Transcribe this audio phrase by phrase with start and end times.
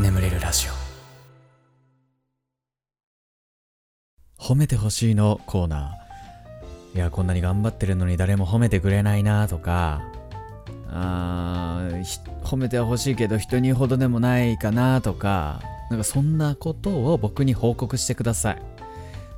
[0.00, 0.72] 眠れるラジオ。
[4.40, 6.96] 褒めてほしいのコーナー。
[6.96, 10.02] いやこんなに頑張ってるのに誰も褒めてくれないなとか。
[10.90, 12.04] あー
[12.42, 15.60] 褒めてほしいけど人にほどでもないかなとか。
[15.90, 18.62] なんかそんなことを僕に報告してください。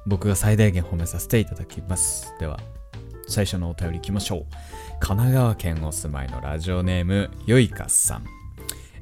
[0.07, 2.35] 僕が最大限褒めさせていただきます。
[2.39, 2.59] では。
[3.31, 4.45] 最初のお便りいきましょう。
[4.99, 8.25] 神奈川県お住まいのラジオネームよいかさん。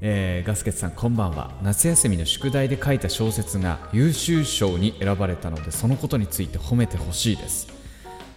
[0.01, 1.59] えーガスケツさんこんばんは。
[1.63, 7.69] 夏休みの宿題で書いた小説が優秀賞に選ばれたのでそのことについて褒めてほしいです、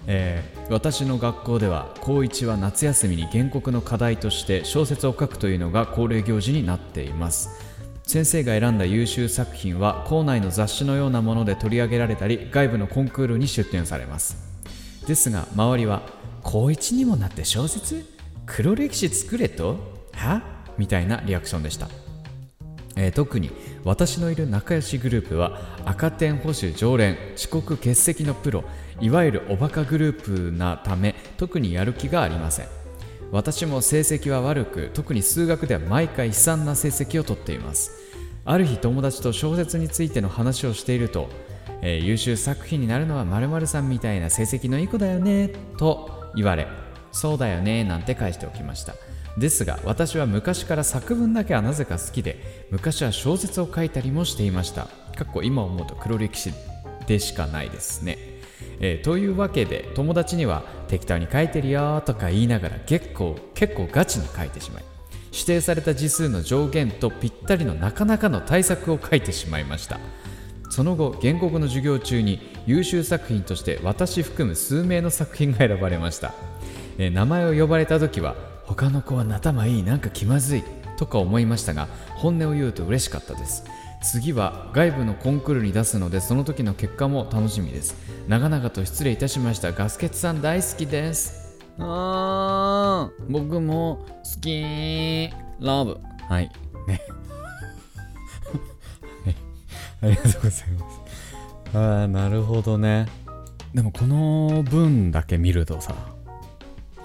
[0.07, 7.49] えー私の学校では高1は夏休みに原告の課題として小説を書くというのが恒例行事になっています。
[8.03, 14.50] 先生が選んだ優秀作品は校内の雑誌のようなもので取り上げられたり外部のコンクールに出展されます。
[15.07, 16.01] ですが周りは
[16.43, 18.05] 高1にもなって小説？
[18.45, 19.77] 黒歴史作れと
[20.13, 20.41] は？
[20.77, 21.87] みたいなリアクションでした、
[22.95, 23.51] えー特に
[23.83, 28.63] 私のいる仲良しグループは赤点保守常連遅刻欠席のプロ
[28.99, 32.67] いわゆるおバカグループなため特にやる気がありません。
[33.31, 37.91] 私も成績は悪く特に数学では毎回悲惨な成績をとっています。
[38.43, 41.29] ある日友達と小説についての話をしていると、
[41.81, 46.67] えー優秀作品になるのは〇〇さんみたいな成績のいい子だよねと言われ
[47.11, 48.93] そうだよねなんて返しておきました。
[49.37, 54.87] ですが私は昔から作文だけはなぜか好きで昔は小説を書いたりもしていました。
[55.15, 56.51] かっこ今思うと黒歴史
[57.07, 58.17] でしかないですね。
[58.79, 64.83] えーというわけで友達には適当に書いてるよとか言いながら結構結構ガチに書いてしまい
[65.31, 69.99] 指定された字数の上限とぴったりのなかなかの対策を書いてしまいました。
[70.71, 76.33] その後原告の授業中に優秀作品として私含む数名の作品が選ばれました、
[76.97, 80.63] えー名前を呼ばれた時は他の子は頭いいなんか気まずい
[80.97, 83.65] とか思いましたが本音を言うと嬉しかったです。
[84.01, 87.95] 次は外部のコンクールに出すのでその時の結果も楽しみです。
[88.27, 89.73] 長々と失礼いたしました。
[89.73, 91.59] ガスケツさん大好きです。
[91.79, 93.31] あー。
[93.31, 95.29] 僕も好き
[95.59, 95.99] ラブ。
[96.29, 96.49] はい。
[96.87, 97.01] ね。
[97.09, 97.20] はい
[100.01, 101.01] ありがとうございます。
[101.73, 103.07] あーなるほどね。
[103.73, 105.95] でもこの文だけ見るとさ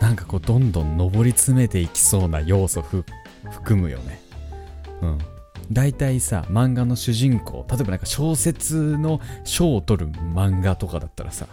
[0.01, 4.21] なんかこうどんどん上り詰めていきそうな要素含むよね。
[5.03, 5.19] うん。
[5.71, 11.49] 大体さ漫画の主人公例えばなんか小説の賞を取る漫画とかだったらさ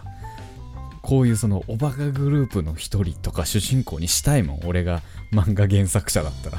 [1.02, 6.58] こういうそのおバカグループの一人とか主人公にしたいもん俺が漫画原作者だったら。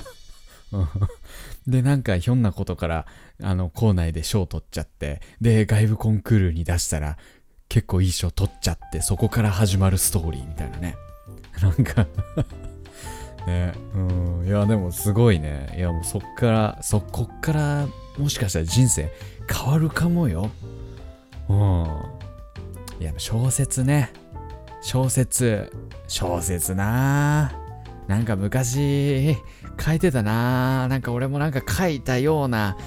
[1.68, 3.06] でなんかひょんなことから
[3.42, 7.18] あの校内で賞取っちゃってで外部コンクールに出したら
[7.70, 10.96] 結構いい賞取っちゃってそこから始まるストーリーみたいなね。
[11.62, 12.06] なんか
[13.48, 14.00] ねう
[14.44, 14.48] ん。
[14.48, 15.74] いやでもすごいね。
[15.78, 17.88] いやもうそっからそこっから
[18.18, 19.12] もしかしたら人生
[19.52, 20.52] 変わるかもよ。
[21.50, 21.88] うん。
[23.00, 24.12] いや小説ね。
[24.82, 25.72] 小説。
[26.08, 27.66] 小説なあ
[28.08, 29.36] なんか昔
[29.80, 30.88] 書いてたな。
[30.88, 32.78] なんか俺もなんか書いたような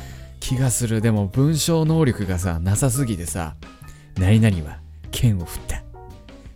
[0.41, 1.01] 気がする。
[1.01, 3.57] でも文章能力がさなさすぎてさ
[4.19, 4.79] 何々は
[5.11, 5.83] 剣を振った。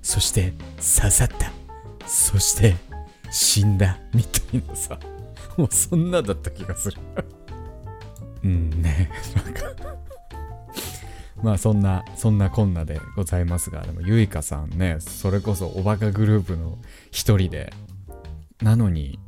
[0.03, 1.53] そして刺さった。
[2.07, 2.75] そして
[3.31, 4.99] 死んだみたいなさ。
[5.57, 6.99] もうそんなだった気がする。
[8.45, 9.11] うんね。
[9.37, 9.93] なんか。
[11.43, 16.79] まあそんなそんなこんなでございますがでもゆいかさんねそれこそおバカグループの
[17.11, 17.73] 一人で
[18.63, 19.19] なのに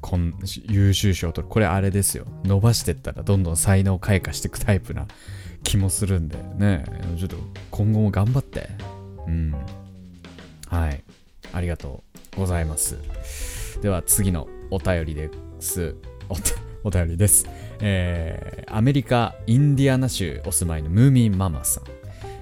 [0.00, 0.34] こん
[0.68, 1.48] 優秀賞を取る。
[1.48, 2.26] これあれですよ。
[2.44, 5.06] 伸ばしてったらどんどん才能開花していくタイプな
[5.62, 6.84] 気もするんでね。
[7.18, 7.36] ちょっと
[7.70, 8.68] 今後も頑張って。
[9.26, 9.54] うん。
[10.68, 11.02] はい。
[11.52, 12.04] ありがと
[12.36, 12.98] うございます。
[13.82, 15.30] では次のお便りで
[15.60, 15.96] す。
[16.28, 16.36] お
[16.88, 17.46] お便りです。
[17.80, 21.84] えーアメリカ・インディアナ州お住まいのムーミンママさん。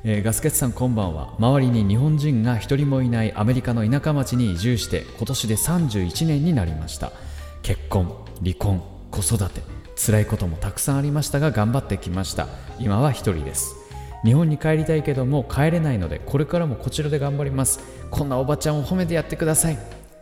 [0.04, 1.34] えーガスケツさんこんばんは。
[1.38, 7.12] 周りに日本人が一人もいないアメリカの田舎町に移住して今年で31年になりました。
[7.64, 9.62] 結婚離婚子育て
[9.96, 12.46] 辛いこともたくさんありましたが頑張ってきました。
[12.78, 13.74] 今は一人です。
[14.22, 17.80] 日本に帰りたいけども帰れないのでこれからもこちらで頑張ります。
[18.10, 19.78] こんなおばちゃんを褒めてやってください。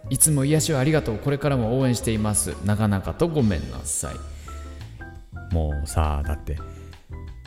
[0.09, 1.19] いつも癒しをありがとう。
[1.19, 2.55] これからも応援しています。
[2.65, 5.53] 長々とごめんなさい。
[5.53, 6.59] もうさだって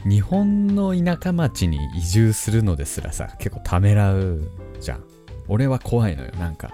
[0.03, 4.41] 日本の田舎町に移住するのですらさ結構ためらう
[4.81, 5.05] じゃん。
[5.47, 6.71] 俺は怖いのよなんか。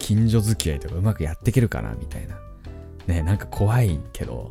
[0.00, 2.36] 近所付き合いとかうまくやっていけるかなみたいな
[3.06, 4.50] ねなんか怖いけど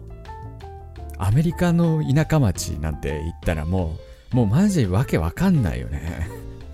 [1.18, 3.98] アメリカの田舎町なんて言ったらも
[4.32, 6.30] うもうマジわけわかんないよね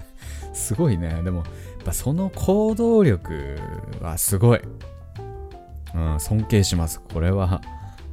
[0.53, 1.45] すごいねでもやっ
[1.85, 3.57] ぱその行動力
[4.01, 4.61] はすごい
[5.95, 6.99] うん、尊敬します。
[6.99, 7.61] これは、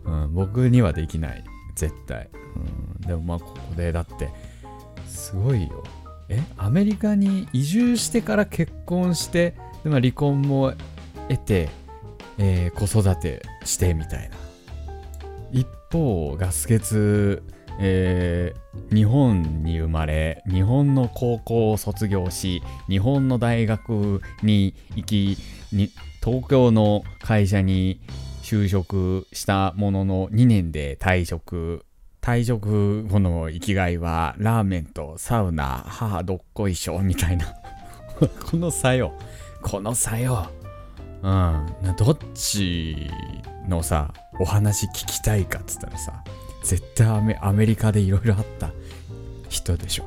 [0.05, 1.44] うん、僕にはできない。
[1.75, 2.31] 絶対。
[3.00, 4.31] うん、でもまあ、ここで、だって、
[5.06, 5.82] すごいよ。
[6.29, 10.75] えアメリカに移住してから結婚して、でまあ、離婚も
[11.29, 11.69] 得て、
[12.38, 14.37] えー子育てしてみたいな。
[15.50, 17.43] 一方、ガス欠、
[17.81, 25.38] えー日本に生まれ、日本の高校を卒業し、日本の大学に行き、
[25.73, 25.90] に
[26.23, 28.00] 東京の会社に
[28.43, 31.85] 就職したものの2年で退職。
[32.20, 37.46] 退職後の生きがいはラーメンとサウナ、母どっこいしょみたいな。
[38.50, 39.12] この差よ。
[39.62, 40.50] この差よ。
[41.23, 41.67] うん。
[41.97, 43.09] どっち
[43.69, 46.23] のさ、お話聞きたいかっつったらさ、
[46.62, 48.70] 絶対アメアメリカでいろいろあった
[49.49, 50.05] 人でしょ。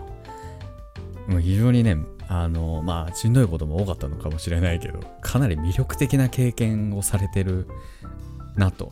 [1.27, 1.97] もう非常にね、
[2.27, 7.67] あの、まあ、しんどいことも多かったのかもしれないけど、かなり魅力的な経験をされてる
[8.55, 8.91] なと、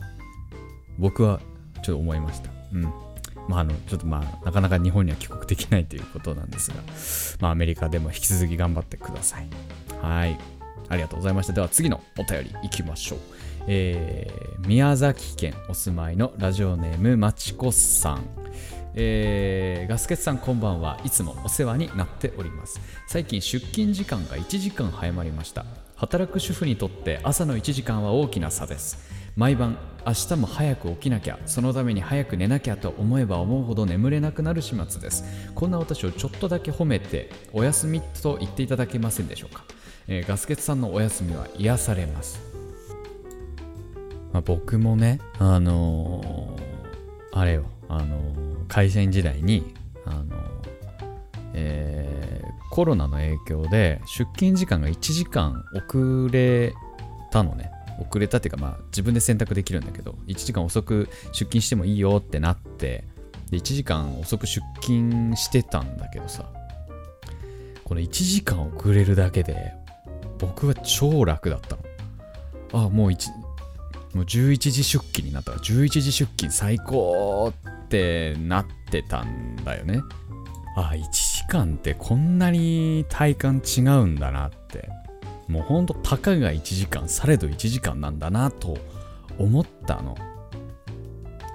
[0.98, 1.40] 僕は
[1.82, 2.50] ちょっと思いました。
[2.72, 2.82] うん。
[3.48, 6.76] まあ、あの、ちょっとまあ、なかなか日本には帰国できないということなんですが、
[7.40, 9.48] まあ、アメリカでも引き続き頑張ってください。
[10.00, 10.38] はい。
[10.88, 11.52] ありがとうございました。
[11.52, 13.18] では次のお便り行きましょう。
[13.66, 18.24] えー宮崎県お住まいのラジオネームまちこさん。
[18.94, 25.66] えーガスケツさんこんばんはいつもお世話になっております最近出勤時間が1時間早まりました
[25.96, 28.98] 働く主婦にとって朝の1時間は大きな差です
[29.36, 39.64] 毎晩明日も早く起きなきゃそのために早く寝なきゃと思えば思うほど眠れなくなる始末ですこんな私をちょっとだけ褒めてお休みと言っていただけませんでしょうか、
[40.08, 42.40] えーガスケツさんのお休みは癒されます
[44.32, 49.74] まあ、僕もね、あのーあれよ、あのー会社員時代に、
[50.04, 50.24] あの
[51.52, 56.74] えコロナの影響で出勤時間が1時間遅れ
[57.30, 57.70] たのね。
[58.00, 63.04] 遅れたっていうか、まあ自分で選択できるんだけど、1時間遅く出勤してもいいよってなって、
[63.50, 66.50] で1時間遅く出勤してたんだけどさ、
[67.84, 69.72] この1時間遅れるだけで、
[70.46, 71.82] 僕は超楽だったの。
[72.72, 73.30] ああ、もう1、
[74.14, 75.52] もう11時出勤になった。
[75.52, 77.52] ら11時出勤最高
[77.84, 80.00] ってなってたんだよね。
[80.76, 84.88] あ1時間ってこんなに体感違うんだなって。
[85.48, 88.76] もうほんとたかが1時間されど1時間なんだなと
[89.38, 90.16] 思ったの。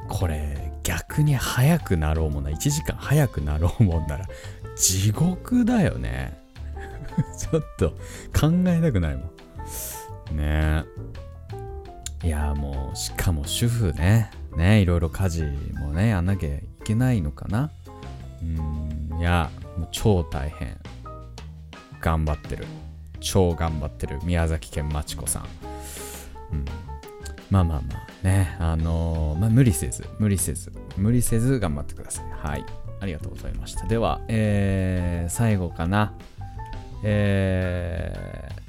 [0.07, 2.49] これ逆に早くなろうもな。
[2.49, 4.27] 1時間早くなろうもんなら
[4.75, 6.38] 地獄だよね。
[7.37, 7.89] ちょっと
[8.39, 9.23] 考えたくないも
[10.33, 10.37] ん。
[10.37, 10.83] ね。
[12.23, 14.31] えいやもうしかも主婦ね。
[14.55, 15.43] ねいろいろ家事
[15.79, 17.71] もねやんなきゃいけないのかな。
[18.41, 20.77] うんいやもう超大変。
[22.01, 22.65] 頑張ってる。
[23.19, 24.19] 超頑張ってる。
[24.23, 25.45] 宮崎県まちこさん、
[26.53, 26.65] うん、
[27.49, 28.55] まあまあまあね。
[28.59, 30.05] あのーまあ無理せず。
[30.19, 30.71] 無理せず。
[30.97, 32.25] 無理せず頑張ってください。
[32.31, 32.65] はい。
[33.01, 33.85] ありがとうございました。
[33.87, 36.13] ではえー、最後かな。
[37.03, 38.59] えー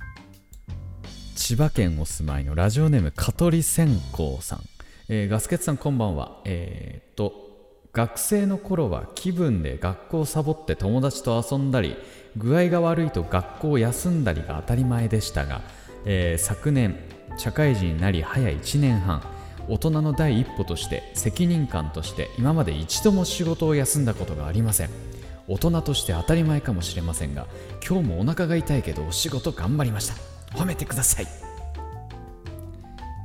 [1.34, 4.60] 千葉県お住まいのラジオネーム香取線香さん、
[5.08, 6.40] えーガスケツさんこんばんは。
[6.44, 7.50] えーっと
[7.92, 11.96] 学生の頃は気分で学校をサボって友達と遊んだり
[12.36, 15.62] 具合が悪いと学校を休んだりが当たり前でしたが、
[16.04, 16.96] えー昨年
[17.36, 19.22] 社会人になり早1年半
[19.68, 25.09] 大人の第一歩として責任感として今まで一度も仕事を休んだことがありません。
[25.50, 27.48] 大人として当たり前かもしれませんが
[27.86, 30.14] 今日もお腹が痛いけどお仕事頑張りました。
[30.56, 31.26] 褒めてください。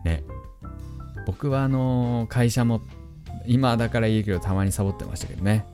[0.04, 0.24] ね。
[1.28, 2.82] 僕はあの会社も
[3.46, 5.68] 今だからいいけどたまにサボってましたけどね。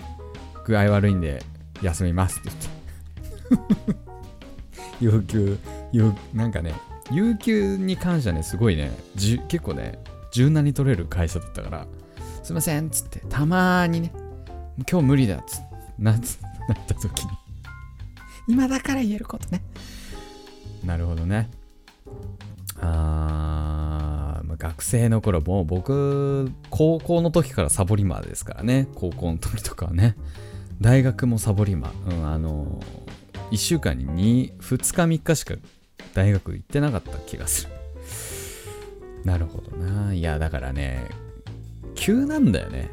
[0.65, 1.41] 具合悪いんで
[1.81, 2.50] 休みますって
[3.50, 3.96] 言って。
[5.00, 5.58] 有給
[6.34, 6.74] なんかね
[7.12, 8.91] 有給に関してはねすごいね。
[9.15, 10.00] じ結構ね
[10.34, 11.88] 柔軟に取れる会社だったから
[12.43, 14.12] すいませんっつってたまにね
[14.89, 16.19] 今日無理だっつなつなっ
[16.88, 17.29] た時に。
[18.48, 19.63] 今だから言えることね。
[20.83, 21.50] なるほどね。
[22.79, 28.88] あーまあ学生の頃もう僕高校の時からサボりマーですからね。
[28.95, 30.15] 高校の時とかはね。
[30.79, 32.79] 大学もサボりマー、うん、あの
[33.51, 34.07] 1週間に
[34.50, 35.53] 2, 2日3日しか
[36.15, 37.71] 大学行ってなかった気がする。
[39.24, 40.13] なるほどな。
[40.13, 41.05] いやだからね
[41.93, 42.89] 急なんだよね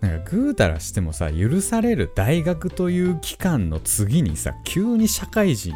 [0.00, 5.74] なんかぐうたらしてもさ許される大学という期間の次にさ急に社会人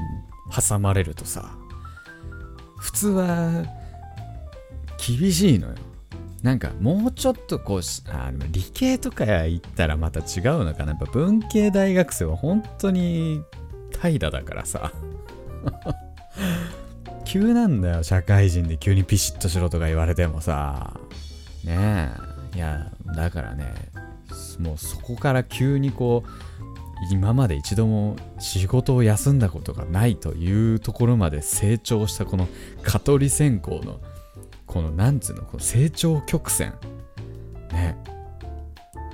[0.50, 1.56] 挟まれるとさ
[2.78, 3.64] 普通は
[5.06, 5.74] 厳しいのよ。
[6.42, 10.92] なんかもうちょっとこうあ理系とか行ったらまた違うのかな。
[10.92, 13.42] やっぱ文系大学生は本当に
[13.98, 14.92] 怠惰だからさ。
[17.24, 20.92] 急なんだよ社会人で急にピシッとしろとか言われてもさ。
[21.64, 22.12] ね
[22.54, 22.56] え。
[22.56, 23.72] いやだからね
[24.60, 26.30] もうそこから急にこう
[27.10, 32.48] 今まで一度も仕事を休んだことがないというところまで成長したこの
[32.82, 34.00] 蚊取り線香の
[34.66, 36.74] このなんつうのこの成長曲線
[37.72, 37.96] ね。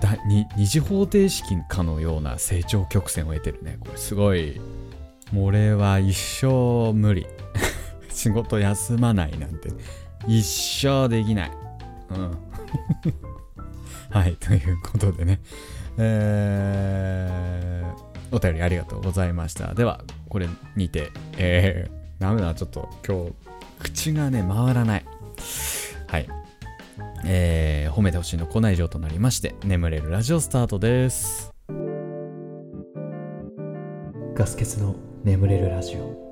[0.00, 3.76] だに二次方程式かのような成長曲線を得てるね。
[3.80, 4.60] これすごい。
[5.32, 7.26] もう俺は一生無理。
[8.08, 9.70] 仕事休まないなんて。
[10.26, 11.52] 一生できない。
[12.10, 12.38] うん。
[14.12, 15.40] はいということでね。
[15.98, 19.74] えー、お便りありがとうございました。
[19.74, 23.32] ではこれにてえー、ダメだちょっと今日
[23.78, 25.04] 口がね回らない。
[26.06, 26.28] はい。
[27.24, 31.52] えー、褒めてほしいのコーナー以上となりまして眠れるラジオスタートです。
[34.34, 36.29] ガス欠の眠れるラジオ。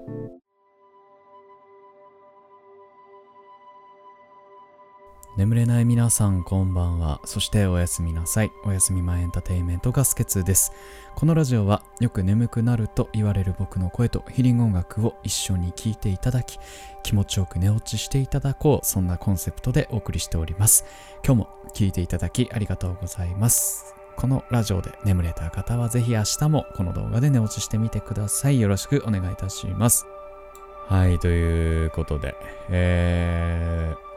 [5.39, 7.21] 眠れない皆さんこんばんは。
[7.25, 8.51] そしておやすみなさい。
[8.65, 10.73] おやすみ前エンターテインメントガス欠です。
[11.15, 16.59] このラジオはよく眠くなると言われる僕の声とヒリング音楽を一緒に聴いていただき
[17.05, 20.85] 気持ちよく寝落ちしていただこうそんなコンセプトでお送りしております。
[21.25, 23.95] 今日も聴いていただきありがとうございます。
[24.17, 28.59] このラジオで眠れた方はぜひ明日もこの動画で寝落ちしてみてください。
[28.59, 30.05] よろしくお願いいたします。
[30.89, 32.35] はいということで
[32.71, 34.08] えー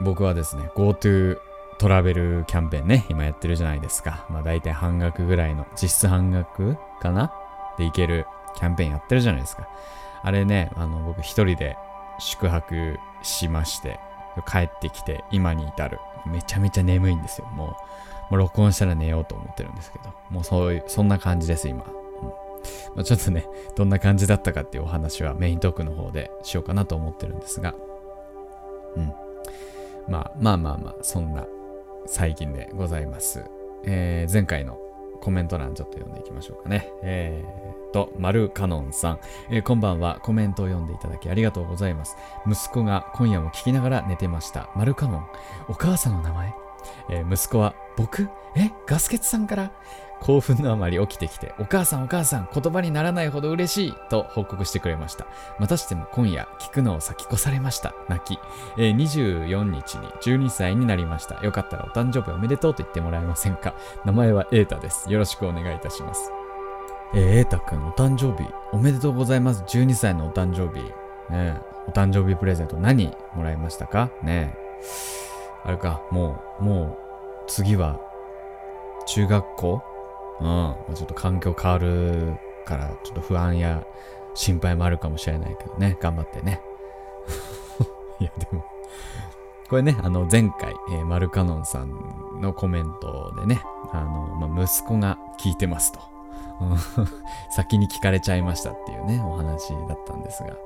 [0.00, 1.38] 僕はですね、GoTo
[1.78, 4.26] トラベルキャンペーンね、今やってるじゃないですか。
[4.30, 7.32] まあ大体半額ぐらいの、実質半額かな？
[7.78, 8.26] で行ける
[8.56, 9.68] キャンペーンやってるじゃないですか。
[10.22, 11.76] あれね、あの僕一人で
[12.18, 14.00] 宿泊しまして、
[14.50, 15.98] 帰ってきて今に至る。
[16.26, 17.46] めちゃめちゃ眠いんですよ。
[17.48, 17.76] もう、も
[18.32, 21.84] う録音したら寝ようと思ってるんですけど、もうそういう、そんな感じです、今。
[21.84, 21.92] うん
[22.96, 27.74] まあ、ちょっとね、どんな感じだったかっていうお話はメイントークの方でしようかなと思ってるんですが、
[28.96, 29.12] うん。
[30.08, 31.46] まあまあまあまあ、そんな
[32.06, 33.44] 最近でございます。
[33.84, 34.78] えー、前回の
[35.20, 36.90] コメント欄ちょっと読んでいきましょうかね。
[37.02, 39.18] えー、と、マルカノンさん、
[39.50, 40.20] えー、こんばんは。
[40.22, 42.16] コメントを読んでいただきありがとうございます。
[42.46, 44.70] 息子が今夜も聞きながら寝てました。
[44.74, 45.26] マルカノン。
[45.68, 46.54] お母さんの名前？
[47.10, 48.28] えー、息子は、僕？
[48.56, 49.72] えガスケツさんから？
[50.20, 55.26] 興奮のあまり起きてきて、お母さんお母さん、言葉にならないほど嬉しいと報告してくれました。
[55.58, 57.94] またしても今夜、聞くのを先越されました。
[58.08, 58.40] 泣き。
[58.76, 61.42] えー、24日に12歳になりました。
[61.44, 63.74] よかったらお誕生日おめでとうと言ってもらえませんか？
[64.04, 65.10] 名前はエータです。
[65.10, 66.30] よろしくお願いいたします。
[67.14, 69.62] えー、エータくん、お誕生日、おめでとうございます。
[69.62, 70.84] 12歳のお誕生日。
[71.30, 74.10] ねお誕生日プレゼント何もらいましたか？
[74.22, 74.68] ねえ
[75.64, 76.98] あれか、もう、もう、
[77.46, 77.98] 次は、
[79.06, 79.82] 中学校？
[80.40, 83.84] うん、ちょっと環境変わるから、ちょっと不安や
[84.34, 86.60] 心配もあるかもしれないけどね、頑張ってね。
[88.20, 88.64] いや、でも、
[89.68, 96.00] これね、あの、前回、えー、マルカノンさんのコメントでね、あの、まあ、息子が聞いてますと。
[97.50, 100.48] 先に聞かれちゃいましたっていうね、お話だったんですが。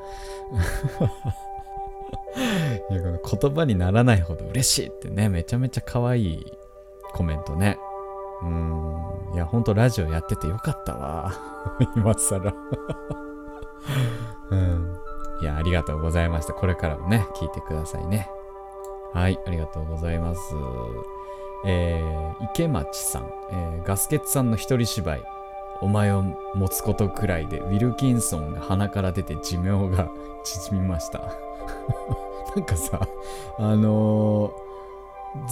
[2.91, 6.52] いやこの言葉にならないほど嬉しいってね、めちゃめちゃ可愛い
[7.12, 7.79] コメントね。
[8.42, 9.34] うん。
[9.34, 11.32] いや、ほんとラジオやっててよかったわ。
[11.96, 12.52] 今更
[14.50, 14.96] うん。
[15.40, 16.52] いや、ありがとうございました。
[16.52, 18.30] これからもね、聞いてくださいね。
[19.12, 20.40] はい、ありがとうございます。
[21.64, 25.22] えー、池町さん、えー、ガスケツさんの一人芝居、
[25.80, 26.22] お前を
[26.54, 30.08] 持つことくらいで、ウィルキンソンが鼻から出て寿命が
[30.44, 31.20] 縮みました。
[32.56, 33.00] なんかさ、
[33.58, 34.72] あのー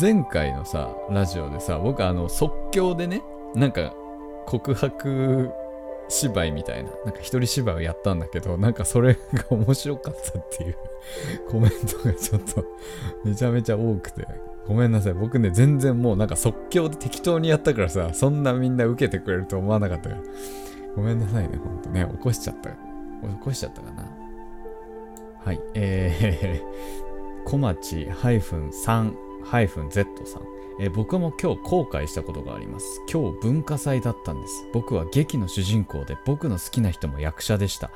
[0.00, 3.22] 前回のさ、ラジオでさ、僕あの即興でね、
[3.54, 3.94] なんか
[4.46, 5.50] 告白
[6.08, 10.76] 芝居みたいな、なんか一人芝居をやったんだけど、なんかそれが面白かったっていう
[11.50, 12.64] コメントがちょっと
[13.24, 14.26] めちゃめちゃ多くて、
[14.66, 15.14] ごめんなさい。
[15.14, 20.22] 僕ね、全然もうなんか即興で適当にやったからさ、そんなみんな受けてくれると思わなかったから。
[20.94, 22.06] ごめんなさいね、ほんとね。
[22.10, 22.70] 起こしちゃった。
[22.70, 22.76] 起
[23.40, 24.04] こしちゃったかな。
[25.44, 25.60] はい。
[25.74, 30.42] えー、小町 -3 -Z さん、
[30.78, 33.02] え、僕も今日後悔したことがあります。
[33.12, 34.66] 今日文化祭だったんです。
[34.72, 37.90] 僕は劇の主人公で僕の好きな人も役者でした。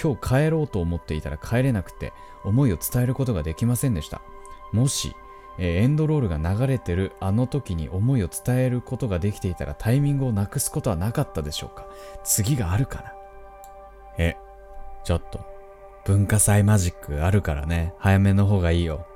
[0.00, 2.12] 今日帰ろうと思っていたら帰れなくて
[2.44, 4.20] 思いを伝えることができませんでした。
[4.72, 5.14] もし、
[5.58, 11.86] え、エンドロールが流れてるあの時に思いを伝えることができていたらタイミングをなくすことはなかったでしょうか。
[12.24, 13.12] 次があるかな。
[14.18, 14.36] え
[15.04, 15.40] ちょっと
[16.04, 17.94] 文化祭マジックあるからね。
[17.98, 19.06] 早めの方がいいよ。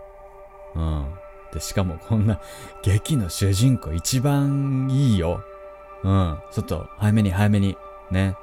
[0.75, 1.14] うん、
[1.61, 2.41] しかもこんな
[2.83, 5.43] 劇の主人公一番いいよ。
[6.03, 6.39] うん。
[6.53, 7.77] ちょっと早めに早めに。
[8.11, 8.37] ね。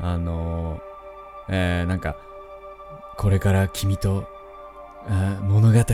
[0.00, 0.80] あのー、
[1.48, 2.16] えー、なんか、
[3.16, 4.26] これから君と
[5.08, 5.84] あ物語を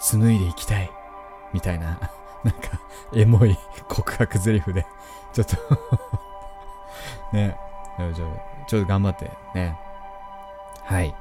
[0.00, 0.90] 紡いでいきたい。
[1.52, 1.98] みたいな。
[2.44, 2.80] なんか
[3.14, 3.56] エモい
[3.88, 4.86] 告白ゼリフで。
[5.32, 5.56] ちょっと。
[7.32, 7.56] ね。
[7.96, 9.30] ちょっと頑張って。
[9.54, 9.78] ね。
[10.84, 11.14] はい。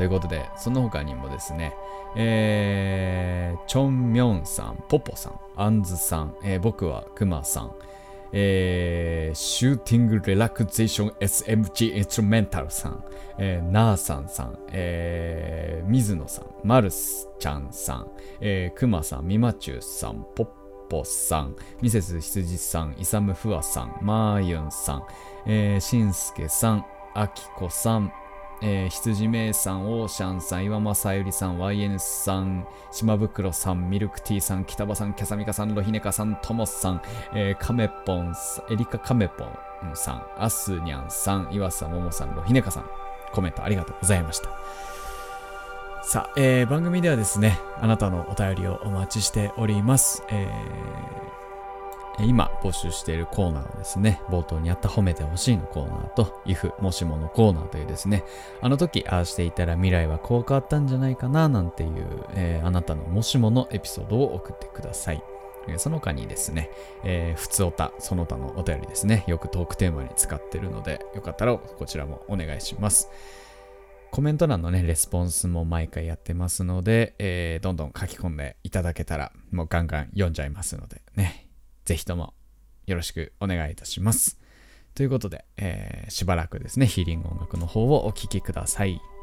[0.00, 1.74] ということでその他にもですね
[2.16, 7.74] えー、チョンミョンさん、ポポさん、アンズさん、えー、僕はクマさん、
[8.32, 13.04] えー、シューティングレラクゼーション SMG インストゥルメンタルさん、
[13.38, 20.46] えー、ナーさんさん、えー、水野さん、マルスちゃんさん、えー、クマさん、ミマチュウさん、ポッ
[20.88, 25.02] ポさん、ミセス羊さん、イサムフワさん、マーユンさん、
[25.46, 28.12] えー、しんすけさん、あきこさん、
[28.62, 37.02] えー、羊めいさん、オーシャンさん、岩間さゆりさん、YN さん、島袋さん、ミルクティーさん、北場さん、キャサミカさん、ロヒネカさん、トモさん、
[37.34, 39.50] えー、カメポンさんエリカカメポン
[39.94, 42.84] さん、アスニャンさん、岩佐桃さん、ロヒネカさん、
[43.32, 44.50] コメントありがとうございました。
[46.02, 50.22] さあ、えー、番組ではですね、あなたのお便りをお待ちしております。
[50.28, 51.39] えー
[52.26, 58.24] 今募集しているコーナーはですね、冒頭にあった褒めてほしいのコーナーと、if もしものコーナーというですね、
[58.60, 65.22] あの時ああしていたら未来はこう変わったんじゃないかななんていう、えー、あなたのもしものエピソードを送ってください。
[65.76, 66.70] その他にですね、
[67.04, 73.10] えー、普通おた、その他のお便りですね、よくトークテーマに使ってるので、よかったらこちらもお願いします。
[74.10, 81.49] コメント欄のね、レスポンスも毎回やってますので、えー、どんどん書き込んでいただけたら、もうガンガン読んじゃいますのでね、
[81.90, 82.34] ぜひとも
[82.86, 84.38] よろしくお願いいたします。
[84.94, 88.92] ということで、えー、しばらくですね、ヒーリング音楽の方をお聴きください。
[88.92, 89.19] はい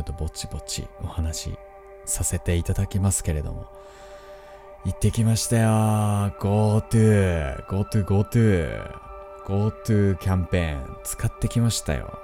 [0.00, 1.58] ょっとぼちぼちお話し
[2.04, 3.66] させていただきますけれども。
[4.84, 5.68] 行ってきましたよ。
[6.40, 9.00] GoTo GoTo GoTo
[9.46, 10.96] GoTo キャンペーン。
[11.04, 12.18] 使ってきましたよ。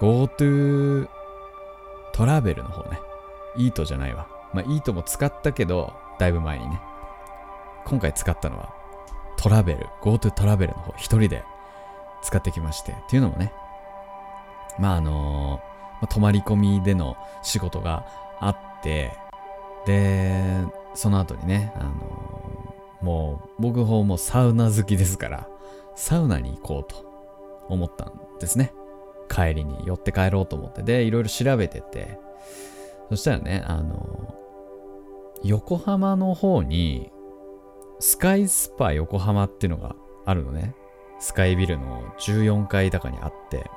[0.00, 1.06] GoTo
[2.12, 2.98] トラベルの方ね。
[3.56, 4.26] イートじゃないわ。
[4.54, 6.80] まあイートも使ったけどだいぶ前にね。
[7.84, 8.74] 今回使ったのは
[9.36, 9.86] トラベル。
[10.00, 10.94] GoTo トラベルの方。
[10.96, 11.44] 一人で
[12.22, 12.92] 使ってきまして。
[12.92, 13.52] っていうのもね。
[14.78, 15.60] まああの
[16.00, 18.06] ま、泊まり込みでの仕事が
[18.40, 19.12] あって
[19.86, 25.48] でその後にねあのもう僕方もサウナ好きですから
[25.94, 28.72] サウナに行こうと思ったんですね。
[29.28, 32.20] 帰りに寄って帰ろうと思ってでいろいろ調べてて
[33.08, 34.34] そしたらねあの
[35.42, 37.10] 横浜の方に
[37.98, 40.74] スカイスパ横浜っていうのがあるのね。
[41.18, 43.70] スカイビルの14階高にあって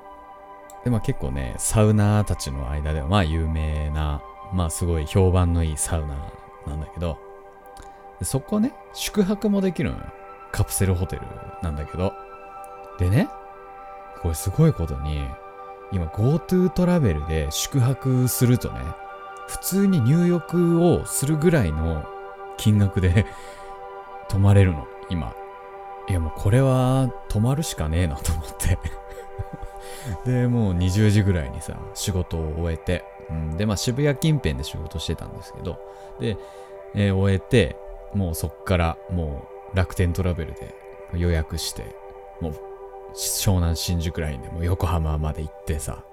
[0.84, 4.22] でまあ結構ねサウナーたちの間ではまあ有名な
[4.54, 6.16] まあすごい評判のいいサウナ
[6.68, 7.18] なんだけど
[8.22, 10.04] そこね宿泊もできるのよ。
[10.52, 11.22] カプセルホテル
[11.62, 12.14] なんだけど。
[12.98, 13.30] でね
[14.22, 15.24] これすごいことに
[15.92, 18.82] 今 GoTo トラベルで宿泊するとね
[19.48, 22.06] 普通に入浴をするぐらいの
[22.58, 23.26] 金額で
[24.28, 25.34] 泊まれるの今。
[26.10, 28.80] いやもうこれは泊まるしかねえなと思って。
[30.26, 35.80] でもう20時ぐらいにさ仕事を終えて、うん、でまあ渋谷近辺で仕事してたんですけど
[36.20, 36.38] で、
[36.96, 37.76] えー、終えて
[38.14, 40.74] もうそっからもう楽天トラベルで
[41.14, 41.96] 予約して
[42.42, 42.56] もう
[43.16, 46.04] 湘南新宿ラインでもう横浜まで行ってさ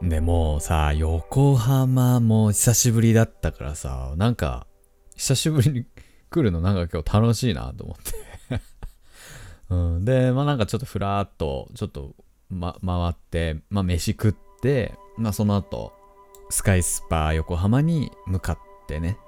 [0.00, 4.66] でもうさ横浜も久しぶりだったからさなんか
[5.16, 5.84] 久しぶりに
[6.30, 8.12] 来るのなんか今日楽しいなと思って。
[9.70, 12.14] うん、でまあなんかちょっとふらっとちょっと、
[12.50, 15.92] ま、回ってまあ飯食ってまあその後
[16.50, 19.18] スカイスパー横浜に向かってね。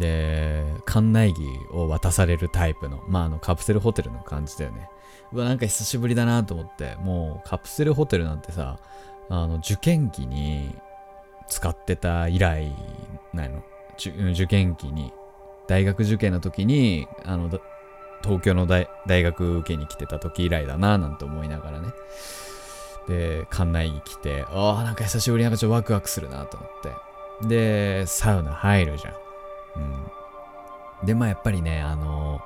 [0.00, 1.42] で、館内着
[1.72, 4.88] を渡されるタイプの、まあ、あの、カプセルホテルの感じだよね。
[5.32, 8.78] うわ、なんか久しぶりだなと思って、もう、カプセルホテルなんてさ、
[9.28, 10.74] あの、受験期に
[11.48, 12.74] 使ってた以来、
[13.34, 13.62] ないの。
[14.32, 15.12] 受験期に、
[15.68, 17.50] 大学受験の時に、あの、
[18.24, 21.88] 東京の大学受けに来てた時以来だななんて思いながらね。
[23.06, 26.70] で、館内着着て、ああ、なんか久しぶりなんかちょっとワクワクするなと思っ
[27.42, 27.48] て。
[27.48, 29.14] で、サウナ入るじゃん。
[31.02, 31.06] うん。
[31.06, 32.40] で、まあやっぱりね、あの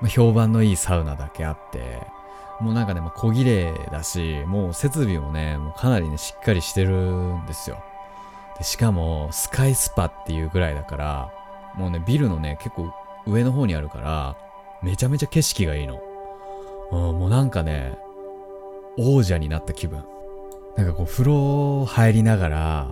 [0.00, 2.06] まあ、評判のいいサウナだけあって、
[2.60, 7.82] もうなんかね、まあ、小綺麗だし、もう設備もね、もうかなりね、しっかりしてるんですよ。
[8.58, 11.30] でしかも、スカイスパっていうぐらいだから、
[11.74, 12.92] もうね、ビルのね、結構
[13.26, 14.36] 上の方にあるから、
[14.82, 16.00] めちゃめちゃ景色がいいの。
[16.92, 17.98] うん、もうなんかね、
[18.98, 20.04] 王者になった気分。
[20.76, 22.90] なんかこう、風呂入りながら、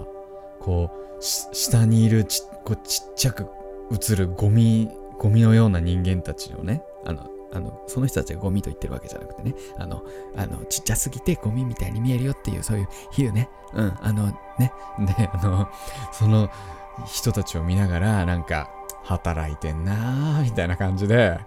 [0.60, 3.46] こう、下にいるちこうちっちゃく
[3.90, 10.02] 映るゴミ、ゴミのような人間たちをね、あの、あの、その人たちがゴミと言ってるわけじゃなくてね、あの、
[10.36, 13.48] あの、ちっちゃすぎてゴミみたいに見えるよっていう、そういう比喩ね。
[13.74, 14.26] うん、あの、
[14.58, 14.72] ね。
[14.98, 15.68] で、あの、
[16.12, 16.50] その
[17.06, 18.70] 人たちを見ながら、なんか、
[19.04, 21.38] 働いてんなーみたいな感じで、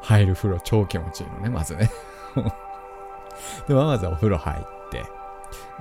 [0.00, 1.90] 入る風呂超気持ちいいのね、まずね。
[3.68, 5.04] で、まずお風呂入って、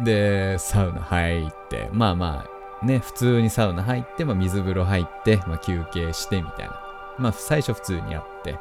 [0.04, 2.46] で、サウナ入って、まあま
[2.82, 6.80] あ、ね、普通にサウナ入って、まあ、水風呂入って、まあ、休憩してみたいな。
[7.18, 8.60] まあ、最初普通にやって。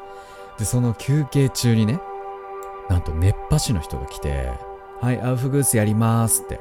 [0.58, 2.00] で、その休憩中にね、
[2.88, 4.52] なんと熱波師の人が来て、
[5.00, 6.60] はい、アウフグースやりますって。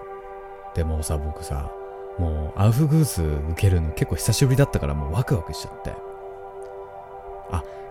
[0.75, 1.71] でもさ、僕さ、
[2.19, 5.93] もうアウフグース受けるの結構久しぶりだったからもうワクワクしちゃって。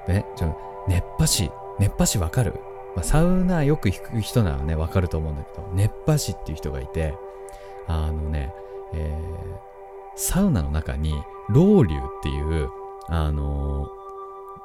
[0.09, 0.57] ね、ちょ、
[0.89, 2.55] 熱波師、熱波師わかる？
[2.95, 7.15] まあ、サウナよく引く人ならね、わかると思うんだけど、熱波師っていう人がいて、
[7.87, 8.55] あのね、
[8.93, 9.59] えー、
[10.17, 11.15] サウナの中に、
[11.49, 12.71] ロウリュっていう、
[13.09, 13.87] あの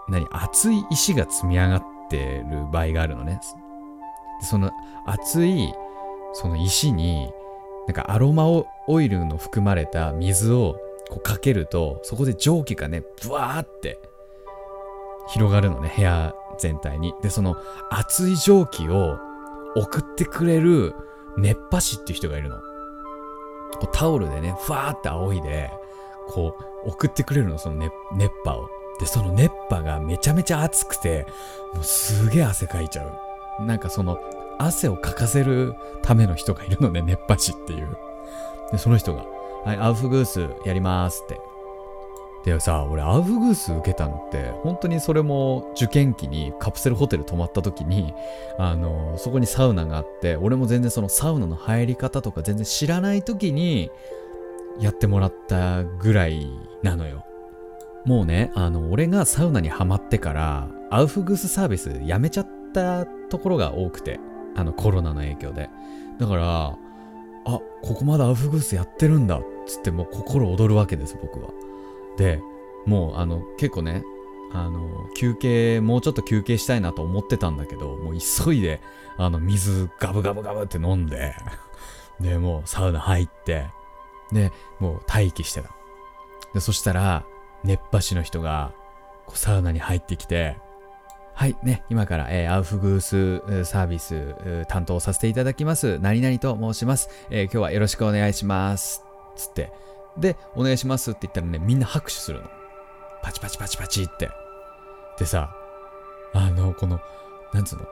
[0.08, 3.40] ー、何、熱い石が積み上がってる場合があるのね。
[4.42, 4.72] その
[5.06, 5.74] 熱い、
[6.34, 7.32] その石に、
[7.88, 10.76] なんかアロマオイルの含まれた水を
[11.10, 14.00] こうかけると、そこで蒸気がね、ブワーって
[15.30, 17.14] 広がるのね、部屋全体に。
[17.22, 17.56] で、その
[17.90, 19.18] 熱い蒸気を
[19.76, 20.96] 送ってくれる
[21.38, 22.58] 熱波師っていう人がいるの。
[22.58, 22.64] こ
[23.84, 25.72] うタオルでね、ふわーって仰いで、
[26.28, 28.70] こう、送ってくれるの、その熱熱波を。
[29.00, 31.26] で、その熱波がめちゃめちゃ熱くて、
[31.74, 33.06] もうすげえ汗かいちゃ
[33.60, 33.66] う。
[33.66, 34.20] なんかその、
[34.58, 37.98] 汗をかかせるための人がいるのね、熱波師っていう。
[38.72, 39.24] で、その人が、
[39.64, 41.40] はい、アウフグースやりますって。
[42.46, 48.14] でさ俺アウフグース受けたのって本当にそれも受験期にカプセルホテル泊まった時に
[48.58, 53.92] あのそこにサウナがあって俺も全然そのサウナの入り方とか全然知らない時に
[54.80, 56.48] やってもらったぐらい
[56.82, 57.26] なのよ。
[58.06, 64.20] もうねあの俺がサウナにはまってからアウフグースサービスやめちゃったところが多くて
[64.56, 65.70] あのコロナの影響で。
[66.20, 66.78] だから
[67.46, 71.50] あここまだアウフグースやってるんだっつってもう心躍るわけです僕は。
[72.20, 72.42] で
[72.86, 74.04] もうあの結構ね
[74.52, 78.82] あの休憩もうちょっと休憩したいなと思ってたんだけどもう急いで
[79.18, 81.34] あの水ガブガブガブって飲んで
[82.20, 83.68] でもうサウナ入って
[84.34, 85.70] でもう待機してた。
[86.54, 87.24] でそしたら
[87.64, 88.74] 熱波師の人が
[89.26, 90.58] こうサウナに入ってきて
[91.36, 94.36] はいね今から、えーアウフグースサービス
[94.68, 99.06] 担当させていただきます何々と申します、えー今日はよろしくお願いします。
[99.36, 99.72] つって
[100.20, 102.50] で、お願いしますって言ったらね、みんな拍手するの。
[103.22, 104.30] パチパチパチパチって。
[105.18, 105.54] でさ、
[106.34, 107.00] あの、この、
[107.54, 107.86] なんつうの、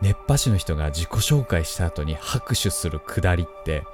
[0.00, 3.84] 熱波師の人が自己紹介した後に拍手するくだりって、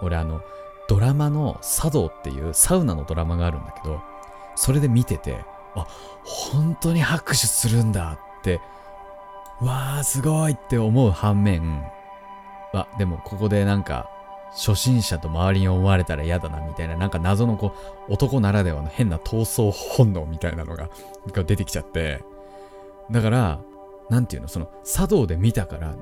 [0.00, 0.42] 俺あの、
[0.88, 4.00] ドラマの茶道っていうサウナのドラマがあるんだけど、
[4.56, 5.86] それで見てて、あ、
[6.24, 8.60] 本当に拍手するんだって、
[9.60, 11.84] わー、すごいって思う反面、
[12.74, 14.10] あ、でもここでなんか、
[14.54, 17.74] 初心者と周りに思われたら嫌だなみたいななんか謎のこ
[18.08, 20.88] う男ならではの変な闘争本能みたいなのが
[21.26, 22.22] 出てきちゃって。
[23.10, 23.60] だから
[24.10, 25.96] なんていうのその茶道で見たから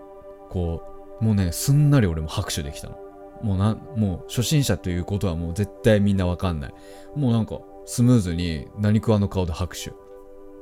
[0.50, 0.82] こ
[1.20, 2.98] うもうねすんなり俺も拍手できたの。
[3.42, 6.74] もうなもう初心者ということはもう絶対みんなわかんない。
[7.16, 9.92] もうなんかスムーズに何食わぬ顔で拍手。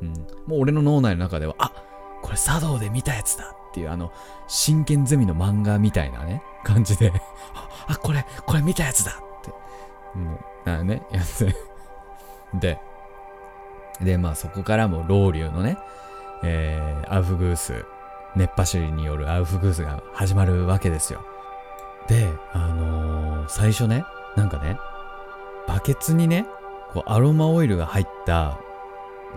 [0.01, 0.13] うん。
[0.47, 1.73] もう俺の脳内の中ではあ
[2.23, 4.13] これ茶道で見たやつだっていうあの
[4.49, 7.13] 真剣ゼミの漫画みたいなね感じで
[7.91, 9.51] あ、これ、これ見たやつだって。
[10.19, 11.55] もう、あね、やって。
[12.55, 12.81] で、
[14.01, 15.79] で、まあそこからも老流のね、
[16.43, 17.85] えー、アウフグース、
[18.37, 21.25] 熱波師によるアウフグースが始まるわけですよ。
[22.09, 24.05] で、あのー最初ね、
[24.37, 24.79] なんかね、
[25.67, 26.47] バケツにね、
[26.93, 28.59] こうアロマオイルが入った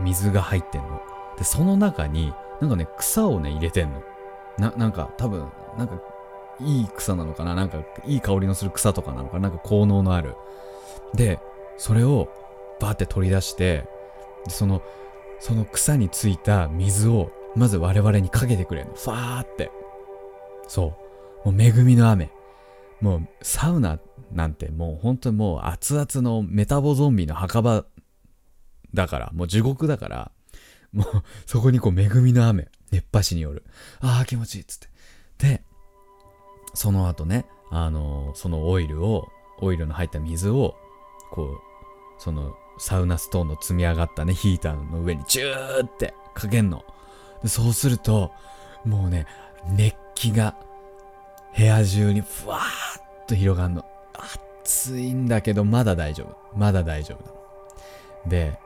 [0.02, 1.02] 水が入ってんの。
[1.38, 4.04] で、その中に、なんかね、草をね、入れてんの。
[4.60, 5.96] な、なんか多分、なんか
[6.60, 7.56] いい草なのかな？
[7.56, 9.40] なんかいい香りのする草とかなのか？
[9.40, 10.36] ななんか効能のある。
[11.14, 11.40] で、
[11.78, 12.30] それを
[12.80, 13.88] バーって取り出して、
[14.50, 14.82] その、
[15.40, 18.94] その草についた水をまず我々にかけてくれるの。
[18.96, 19.72] ファーって。
[20.68, 20.96] そ
[21.46, 21.52] う。
[21.52, 22.32] もう恵みの雨。
[23.02, 24.00] もうサウナ
[24.32, 27.86] なんてもう本当にもう熱々のメタボゾンビの墓場
[28.94, 30.32] だから、もう地獄だから、
[30.94, 33.66] もうそこにこう恵みの雨、熱波師による。
[34.00, 34.88] ああ、気持ちいいっつって。
[36.74, 40.76] その後ね、あのそのオイルを、オイルの入った水を、
[41.32, 41.58] こう、
[42.18, 46.84] そのサウナストーンの積み上がったね、ヒーターの上にジューってかけんの。
[47.46, 48.32] そうすると、
[48.86, 49.28] もうね、
[49.70, 50.56] 熱気が
[51.56, 53.86] 部屋中にふわーっと広がんの。
[54.64, 56.58] 暑いんだけど、まだ大丈夫。
[56.58, 57.38] まだ大丈夫なの。
[58.28, 58.60] で、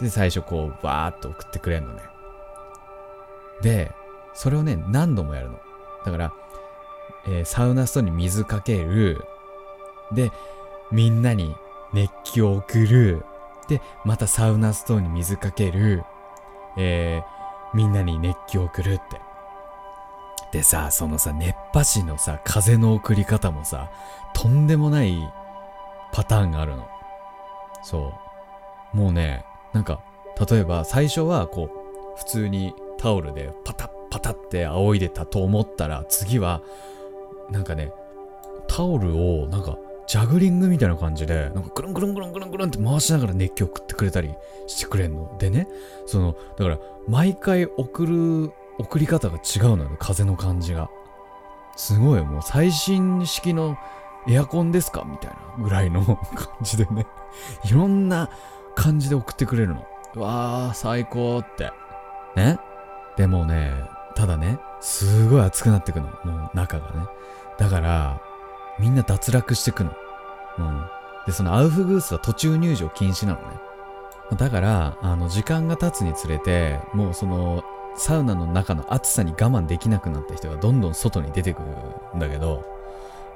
[0.00, 2.02] で、最初こう、わーっと送ってくれんのね。
[3.62, 3.90] で、
[4.34, 5.58] それをね、何度もやるの。
[6.04, 6.32] だから、
[7.26, 9.24] えーサウナストーンに水かける。
[10.12, 10.30] で、
[10.90, 11.54] みんなに
[11.92, 13.24] 熱気を送る。
[13.68, 16.04] で、またサウナストーンに水かける。
[16.76, 17.40] えー
[17.72, 19.20] みんなに熱気を送るって。
[20.52, 23.90] でさ、そのさ、熱波師のさ、風の送り方もさ、
[24.34, 25.32] とんでもない
[26.12, 26.88] パターンがあるの。
[27.84, 28.12] そ
[28.92, 28.96] う。
[28.96, 30.00] もうね、なんか、
[30.50, 36.60] 例えば最初はこう、普通にタオルでパタッパタって仰いでたと思ったら、次は、
[37.50, 37.92] なんかね、
[38.68, 44.34] タオルをなんか、ジャグリングみたいな感じで、なんかぐるんぐるんぐるんぐるんぐるんって回しながら熱気を送ってくれたり
[44.66, 45.36] してくれんの。
[45.38, 45.68] でね、
[46.06, 50.90] その、だから、毎回送る、送り方が違うのよ、風の感じが。
[51.76, 53.76] すごい、もう最新式の
[54.28, 55.04] エアコンですか？
[55.08, 56.16] みたいなぐらいの 感
[56.62, 57.06] じでね、
[57.64, 58.28] いろんな
[58.74, 59.84] 感じで送ってくれるの。
[60.16, 61.72] うわー、最高って。
[62.36, 62.58] ね？
[63.16, 63.72] でもね、
[64.16, 66.08] ただね、すごい熱くなってくの。
[66.24, 67.06] もう中がね。
[67.60, 68.20] だから、
[68.78, 69.92] みんな脱落してくの。
[70.58, 70.84] うん。
[71.26, 73.46] で、そのアウフグースは途中入場禁止なのね。
[74.36, 77.62] だから、あの、時間が経つにつれて、もうその、
[77.96, 82.64] サウナの中の暑さに我慢できなくなった人がどんどん外に出てくるんだけど、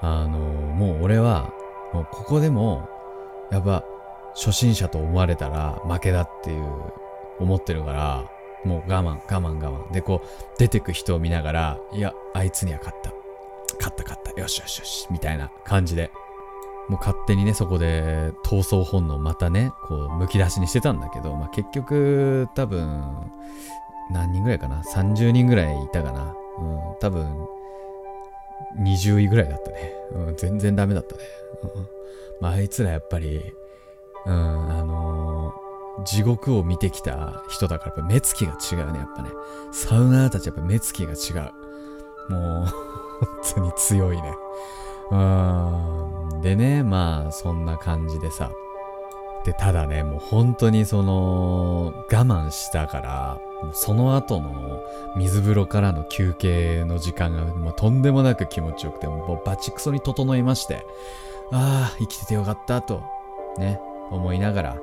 [0.00, 1.52] あの、もう俺は、
[1.92, 2.88] もうここでも、
[3.50, 3.84] やっぱ、
[4.34, 6.66] 初心者と思われたら負けだっていう、
[7.40, 8.24] 思ってるから、
[8.64, 9.92] もう我慢、我慢、我慢。
[9.92, 13.12] で、こう、出てく人を見ながら、いや、あいつには勝った。
[13.78, 14.03] 勝った。
[14.36, 15.06] よしよしよし。
[15.10, 16.10] みたいな感じで。
[16.88, 23.32] もう勝手にねそこで闘争本能またねこうむき出しにしてたんだけど、まあ、結局多分
[24.10, 27.46] 何人ぐらいかな？30人ぐらいいたかな、うん、多分
[28.80, 31.22] 20位ぐらいだったね、うん、全然ダメだったね、
[31.62, 31.86] うん、
[32.42, 33.40] まああいつらやっぱり
[34.26, 39.30] うんあのー、地獄を見てきた人だから目つきが違うねやっぱね。
[39.72, 41.46] サウナーたちやっぱ目つきが違
[42.28, 42.32] う。
[42.32, 43.03] もう
[43.54, 44.34] 当に強いね。
[45.10, 46.40] うん。
[46.42, 48.50] でねまあそんな感じでさ。
[49.44, 53.40] でただねもう本当にその我慢したから
[53.72, 54.82] その後の
[55.16, 60.86] 水風呂からの休憩の時間がもうとんでもなく気持ちよくてもうバチクソに整いまして
[61.52, 63.02] ああ生きててよかったと
[63.58, 63.78] ね
[64.10, 64.76] 思いながら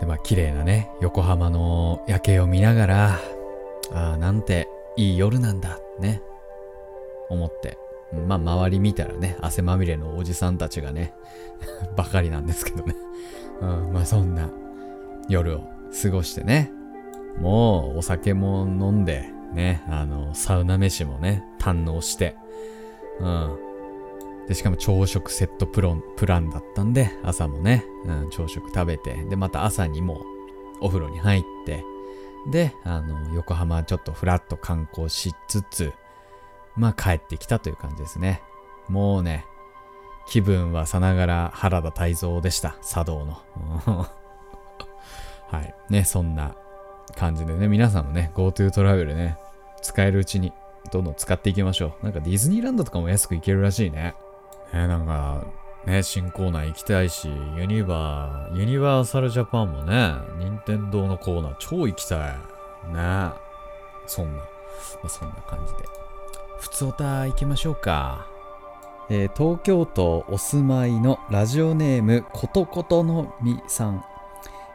[0.00, 3.18] でまあ綺麗なね横浜の夜景を見ながら
[3.92, 6.22] ああなんていい夜なんだね。
[7.30, 7.78] 思って。
[8.28, 11.14] まあ周り見たらね汗まみれのおじさんたちがね
[11.96, 12.94] ばかりなんですけどね、
[13.62, 14.50] うん、まあそんな
[15.30, 15.62] 夜を
[16.02, 16.70] 過ごしてね。
[17.38, 22.36] もうお酒も飲んで、ね、あの、サウナ飯もね、堪能して、
[23.20, 23.58] うん。
[24.48, 30.22] で、しかも朝食セットプロンプランだったんで、朝もね、うん、朝食食べて、で、また朝にも
[30.80, 31.84] お風呂に入って、
[32.50, 35.92] で、あの、横浜ちょっとフラッと観光しつつ、
[36.76, 38.42] まあ帰ってきたという感じですね。
[38.88, 39.44] もうね、
[40.26, 42.76] 気分はさながら原田泰造でした。
[42.82, 43.38] 茶道の。
[45.50, 45.74] はい。
[45.90, 46.54] ね、そんな
[47.16, 49.36] 感じでね、皆さんもね、GoTo トラベルね、
[49.82, 50.52] 使えるうちに
[50.90, 52.04] どんどん使っていきましょう。
[52.04, 54.14] なんかディズニーランドとかも安く行けるらしいね。
[54.72, 55.44] ね、なんか、
[55.84, 62.36] ね、新コーナー行きたいし、ユニバー、ユニバーサルジャパンもね、任天堂のコーナー超行きたい。
[62.92, 63.30] ね。
[64.06, 64.46] そんな、ま
[65.04, 66.01] あ、そんな感じで。
[66.62, 68.24] 普通おた行きましょうか。
[69.10, 74.04] えー、東京都お住まいのラジオネームことことのみさん。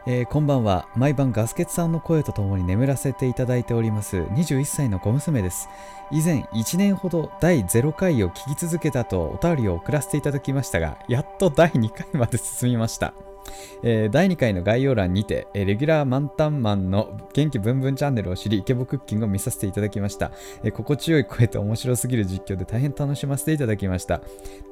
[0.06, 0.86] えー、こんばんは。
[0.94, 4.18] 毎晩ガスケツさんの声とともに眠らせていただいております。
[4.18, 5.70] 21歳の小娘です。
[6.10, 13.14] 以前1年ほど第0回を聞き続けたとお便りを送らせていただきましたがやっと第2回まで進みました。
[13.82, 20.32] えー、第2回の概要欄にて、えー、レギュラー満タンマンの元気ブンブンチャンネルを知り、イケボクッキングを見させていただきました。
[20.62, 24.20] えー、心地よい声と面白すぎる実況で大変楽しませていただきました。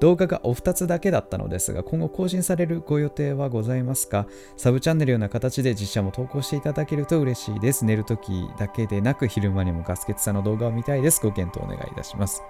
[0.01, 4.27] 動画がお二つだけだったのですが、今後更新されるご予定はございますか？
[4.57, 7.85] サブチャンネルような形で実写も投稿していただけると嬉しいです。
[7.85, 11.21] 寝るときだけでなく、昼間にもガスケツさんの動画を見たいです。
[11.23, 12.43] ご検討お願いいたします。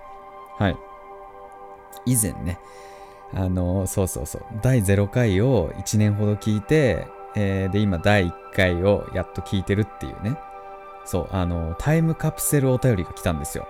[0.58, 0.76] はい。
[2.04, 2.58] 以前ね、
[3.34, 4.42] あのそうそうそう。
[4.62, 10.36] 第0回を1年ほど聞いて、えー、で今第1回をやっと聞いてるっていうね。
[11.06, 13.68] そうあのタイムカプセルお便りが来たんですよ、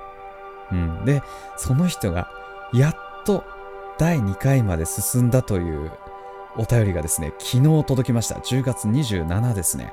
[0.73, 1.23] うん、で
[1.59, 2.31] その人が
[2.73, 3.45] やっと
[3.99, 5.93] 第2回まで進んだという
[6.57, 8.37] お便りがですね昨日届きました。
[8.37, 9.93] 10月27ですね。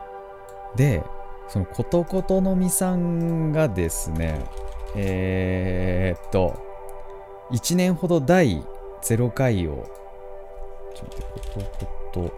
[0.75, 1.03] で
[1.49, 4.45] そのことことのみさんがですね
[4.95, 6.57] えー、っと
[7.51, 8.65] 1年ほど第
[9.03, 9.85] 0回を、
[10.95, 12.31] ちょっと、ことこと、こ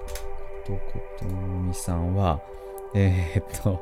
[0.66, 0.82] とこ
[1.20, 2.42] とみさんは、
[2.96, 3.82] えー、っと、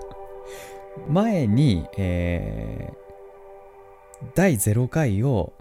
[1.08, 5.54] 前に、えー、第0回を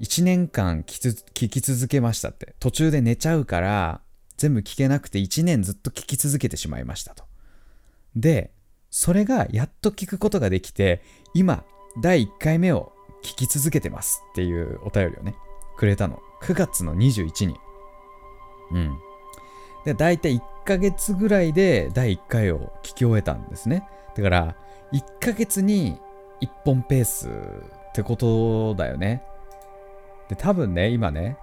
[0.00, 2.54] 1年間聞き続けましたって。
[2.58, 4.00] 途中で寝ちゃうから、
[4.36, 7.24] 全部聞けなくて1年ずっと聞き続けてしまいましたと。
[8.16, 8.50] で、
[8.90, 11.02] それがやっと聞くことができて、
[11.34, 11.64] 今、
[12.00, 15.34] 第1回目を聞き続けてますっていうお便りをね、
[15.76, 16.20] くれたの。
[16.42, 17.56] 9月の21に。
[18.72, 18.98] うん。
[19.84, 23.86] で、だいたい1ヶ月ぐらいで第1回を聞き終えたんですね。
[24.16, 24.56] だから、
[24.92, 25.98] 1ヶ月に
[26.40, 29.22] 1本ペースってことだよね。
[30.28, 31.36] で、多分ね、今ね、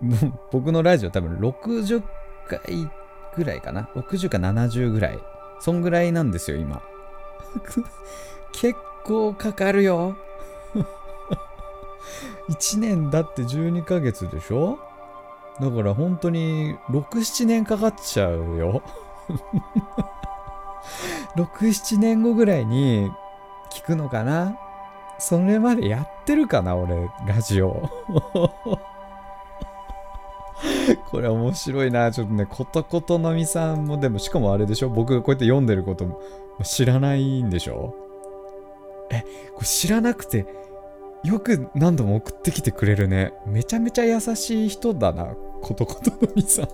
[0.50, 2.02] 僕のラジオ多分60
[2.48, 2.60] 回
[3.36, 3.88] ぐらいかな。
[3.94, 5.18] 60か70ぐらい。
[5.60, 6.82] そんぐらいなんですよ、今。
[8.52, 10.16] 結構かかるよ。
[12.48, 14.78] 1年だって12ヶ月でしょ？
[15.60, 18.82] だから本当に6、7年かかっちゃうよ。
[21.36, 23.10] 6、7年後ぐらいに
[23.70, 24.56] 聞くのかな？
[25.18, 27.80] それまでやってるかな俺、ラジオ。
[31.10, 32.10] これ面白いな。
[32.10, 34.88] ちょっとね、ことことのみさんも、でもしかもあれでしょ？
[34.88, 36.20] 僕がこうやって読んでることも
[36.64, 37.94] 知らないんでしょ？
[39.10, 39.20] え、
[39.54, 40.46] これ知らなくて
[41.24, 43.32] よく何度も送ってきてくれるね。
[43.46, 45.34] めちゃめちゃ優しい人だな。
[45.62, 46.64] ことことのみさん。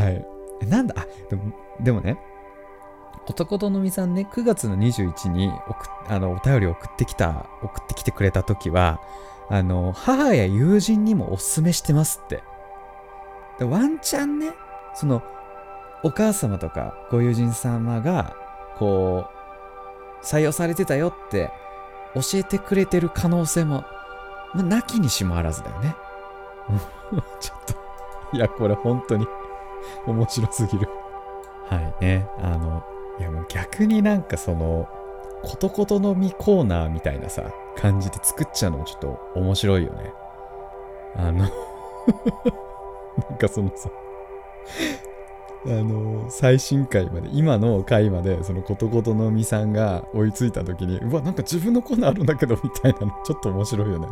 [0.00, 0.26] はい。
[0.66, 2.18] なんだ、あ、でもでもね、
[3.26, 9.00] ことことのみさんね、9月の21に送あのお便り送ってきた、送ってきてくれた時は、
[9.48, 12.42] あの母や友人にもおすすめしてますって
[13.58, 14.52] でワンチャンね
[14.94, 15.22] その
[16.02, 18.34] お母様とかご友人様が
[18.76, 19.35] こう
[20.26, 21.50] 採用されてたよって
[22.14, 23.84] 教えてくれてる可能性も、
[24.54, 25.94] まあ、なきにしもあらずだよね。
[27.40, 27.58] ちょっ
[28.32, 29.26] といやこれ本当に
[30.06, 30.88] 面白すぎる。
[31.68, 32.28] はいね。
[32.42, 32.82] あの
[33.20, 34.88] いやもう逆になんかその
[35.42, 37.44] ことことのみコーナーみたいなさ
[37.76, 40.12] 感じで作っちゃうのもちょっと面白いよね。
[41.14, 41.38] あの
[43.30, 43.88] なんかそのさ
[45.68, 54.06] あの最新回まで今の回までそのことことのみさんが追いついた時にうわなんか自分のコーナーあるんだけどみたいなのちょっと面白いよね。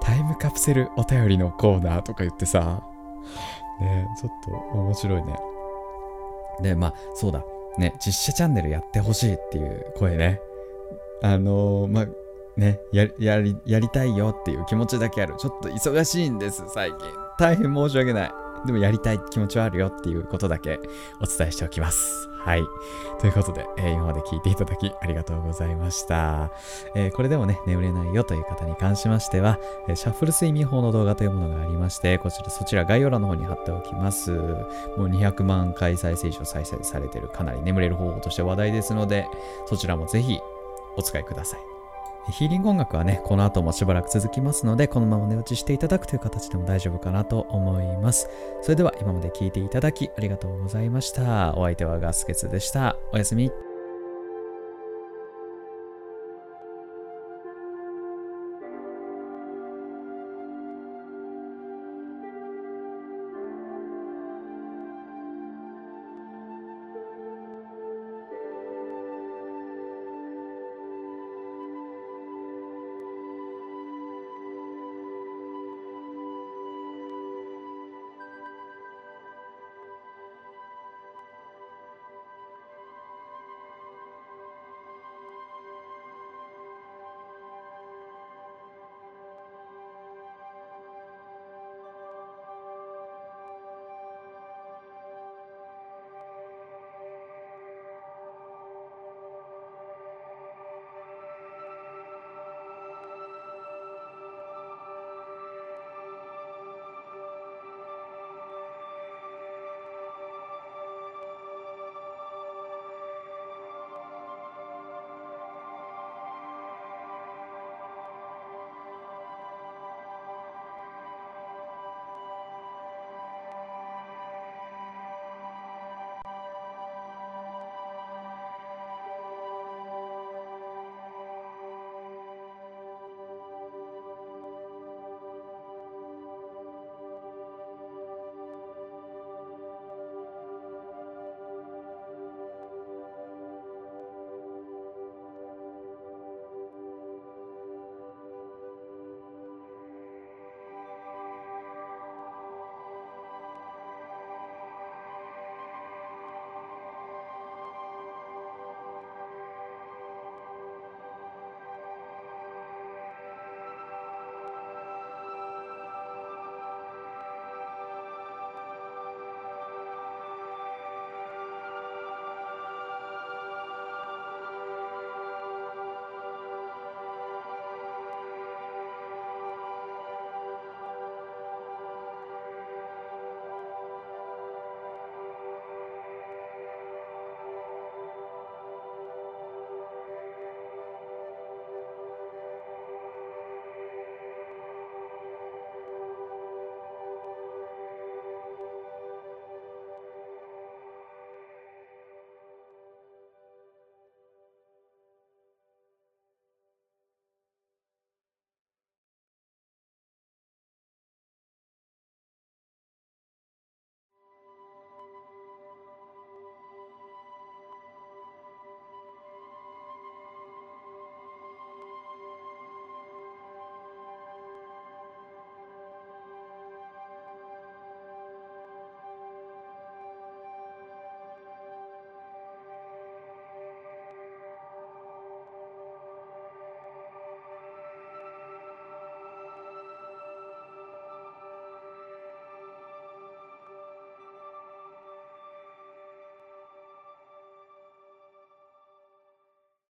[0.00, 2.82] タイムカプセルお便りのコーナーとか言ってさ
[3.80, 5.36] ねちょっと面白いね。
[6.62, 7.44] でまあそうだ。
[7.76, 10.40] ね実写チャンネルやってほしいっていう声ね。
[11.22, 12.06] あのー、まあ
[12.56, 15.34] ねややりやりたいよっていう気持ちだけある。
[15.38, 16.98] ちょっと忙しいんです最近。
[17.38, 18.47] 大変申し訳ない。
[18.66, 20.80] でもやりたい気持ちはあるよっていうことだけ
[21.20, 22.28] お伝えしておきます。
[22.38, 22.62] はい。
[23.20, 26.50] ということで、えー、今まで聞いていただきありがとうございました。
[26.94, 34.30] えー、これでもね、眠れないよという方に関しましては、えー、シャッフル睡眠法の動画というものがありまして、こちら、そちら概要欄の方に貼っておきます。
[34.30, 39.26] もう200万回再生以上再生されてるかなり眠れる方法として話題ですので、
[39.66, 40.38] そちらもぜひ
[40.96, 41.77] お使いください。
[42.32, 48.28] ヒーリング音楽はね、この後もしばらく続きますので、このまま寝落ちしていただくという形でも大丈夫かなと思います。
[48.62, 51.54] それでは今まで聴いていただきありがとうございました。
[51.56, 52.96] お相手はガスケツでした。
[53.12, 53.67] おやすみ。